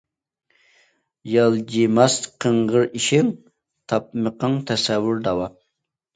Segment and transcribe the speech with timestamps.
[1.31, 2.15] يالجىماس
[2.47, 3.31] قىڭغىر ئىشىڭ،
[3.95, 5.55] تاپمىقىڭ تەستۇر داۋا.